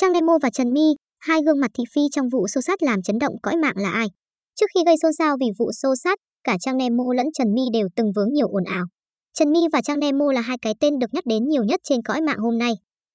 [0.00, 3.02] Trang Nemo và Trần My, hai gương mặt thị phi trong vụ xô sát làm
[3.02, 4.06] chấn động cõi mạng là ai?
[4.54, 7.62] Trước khi gây xôn xao vì vụ xô sát, cả Trang Nemo lẫn Trần My
[7.72, 8.84] đều từng vướng nhiều ồn ào.
[9.34, 12.02] Trần My và Trang Nemo là hai cái tên được nhắc đến nhiều nhất trên
[12.02, 12.72] cõi mạng hôm nay.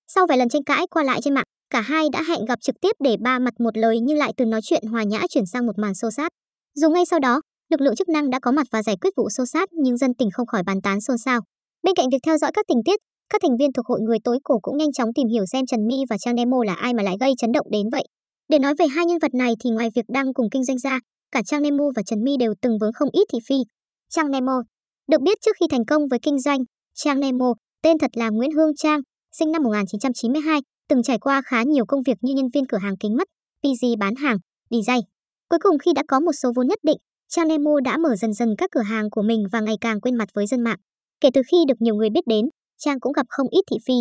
[0.07, 2.75] Sau vài lần tranh cãi qua lại trên mạng, cả hai đã hẹn gặp trực
[2.81, 5.65] tiếp để ba mặt một lời nhưng lại từ nói chuyện hòa nhã chuyển sang
[5.65, 6.31] một màn xô sát.
[6.75, 9.29] Dù ngay sau đó, lực lượng chức năng đã có mặt và giải quyết vụ
[9.29, 11.41] xô sát nhưng dân tình không khỏi bàn tán xôn xao.
[11.83, 12.99] Bên cạnh việc theo dõi các tình tiết,
[13.29, 15.87] các thành viên thuộc hội người tối cổ cũng nhanh chóng tìm hiểu xem Trần
[15.87, 18.03] Mi và Trang Nemo là ai mà lại gây chấn động đến vậy.
[18.49, 20.99] Để nói về hai nhân vật này thì ngoài việc đang cùng kinh doanh ra,
[21.31, 23.55] cả Trang Nemo và Trần Mi đều từng vướng không ít thị phi.
[24.09, 24.61] Trang Nemo
[25.11, 26.59] được biết trước khi thành công với kinh doanh,
[26.95, 28.99] Trang Nemo, tên thật là Nguyễn Hương Trang,
[29.31, 32.97] sinh năm 1992, từng trải qua khá nhiều công việc như nhân viên cửa hàng
[32.97, 33.27] kính mắt,
[33.63, 34.37] PG bán hàng,
[34.69, 35.01] DJ.
[35.49, 36.97] Cuối cùng khi đã có một số vốn nhất định,
[37.29, 40.15] Trang Nemo đã mở dần dần các cửa hàng của mình và ngày càng quen
[40.15, 40.77] mặt với dân mạng.
[41.21, 42.45] Kể từ khi được nhiều người biết đến,
[42.79, 43.93] Trang cũng gặp không ít thị phi.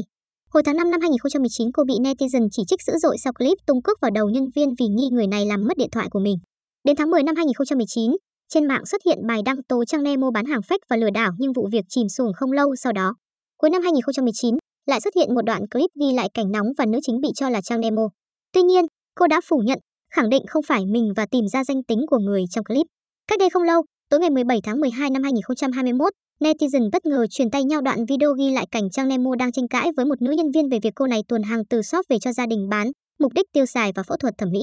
[0.54, 3.82] Hồi tháng 5 năm 2019, cô bị netizen chỉ trích dữ dội sau clip tung
[3.82, 6.36] cước vào đầu nhân viên vì nghi người này làm mất điện thoại của mình.
[6.84, 8.10] Đến tháng 10 năm 2019,
[8.48, 11.32] trên mạng xuất hiện bài đăng tố Trang Nemo bán hàng fake và lừa đảo
[11.38, 13.14] nhưng vụ việc chìm xuồng không lâu sau đó.
[13.56, 14.54] Cuối năm 2019,
[14.86, 17.48] lại xuất hiện một đoạn clip ghi lại cảnh nóng và nữ chính bị cho
[17.48, 18.08] là Trang Nemo.
[18.52, 18.84] Tuy nhiên,
[19.14, 19.78] cô đã phủ nhận,
[20.14, 22.86] khẳng định không phải mình và tìm ra danh tính của người trong clip.
[23.28, 27.50] Cách đây không lâu, tối ngày 17 tháng 12 năm 2021, netizen bất ngờ truyền
[27.50, 30.32] tay nhau đoạn video ghi lại cảnh Trang Nemo đang tranh cãi với một nữ
[30.32, 32.90] nhân viên về việc cô này tuồn hàng từ shop về cho gia đình bán,
[33.18, 34.60] mục đích tiêu xài và phẫu thuật thẩm mỹ.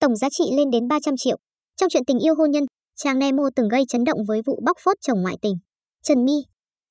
[0.00, 1.36] Tổng giá trị lên đến 300 triệu.
[1.76, 2.64] Trong chuyện tình yêu hôn nhân,
[2.96, 5.54] Trang Nemo từng gây chấn động với vụ bóc phốt chồng ngoại tình.
[6.02, 6.42] Trần My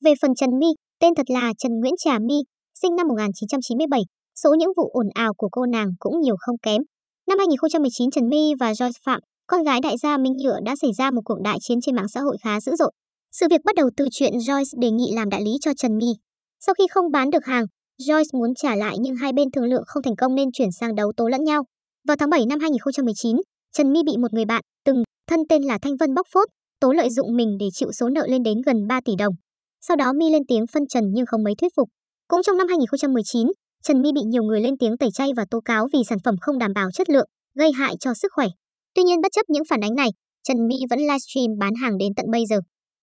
[0.06, 0.68] Về phần Trần My,
[1.00, 2.36] tên thật là Trần Nguyễn Trà My,
[2.82, 4.02] sinh năm 1997,
[4.44, 6.82] số những vụ ồn ào của cô nàng cũng nhiều không kém.
[7.28, 10.92] Năm 2019, Trần My và Joyce Phạm, con gái đại gia Minh Nhựa đã xảy
[10.98, 12.92] ra một cuộc đại chiến trên mạng xã hội khá dữ dội.
[13.32, 16.08] Sự việc bắt đầu từ chuyện Joyce đề nghị làm đại lý cho Trần My.
[16.60, 17.66] Sau khi không bán được hàng,
[18.02, 20.96] Joyce muốn trả lại nhưng hai bên thương lượng không thành công nên chuyển sang
[20.96, 21.64] đấu tố lẫn nhau.
[22.08, 23.38] Vào tháng 7 năm 2019,
[23.74, 26.48] Trần My bị một người bạn từng thân tên là Thanh Vân bóc phốt,
[26.80, 29.34] tố lợi dụng mình để chịu số nợ lên đến gần 3 tỷ đồng.
[29.82, 31.90] Sau đó My lên tiếng phân trần nhưng không mấy thuyết phục.
[32.28, 33.48] Cũng trong năm 2019,
[33.84, 36.36] Trần My bị nhiều người lên tiếng tẩy chay và tố cáo vì sản phẩm
[36.42, 38.48] không đảm bảo chất lượng, gây hại cho sức khỏe.
[38.96, 40.10] Tuy nhiên bất chấp những phản ánh này,
[40.44, 42.60] Trần My vẫn livestream bán hàng đến tận bây giờ.